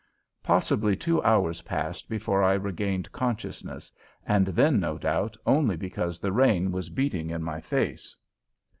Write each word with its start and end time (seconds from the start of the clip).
Possibly 0.41 0.95
two 0.95 1.21
hours 1.21 1.61
passed 1.61 2.09
before 2.09 2.41
I 2.41 2.53
regained 2.53 3.11
consciousness, 3.11 3.91
and 4.25 4.47
then, 4.47 4.79
no 4.79 4.97
doubt, 4.97 5.37
only 5.45 5.75
because 5.77 6.17
the 6.17 6.31
rain 6.31 6.71
was 6.71 6.89
beating 6.89 7.29
in 7.29 7.43
my 7.43 7.59
face. 7.61 8.15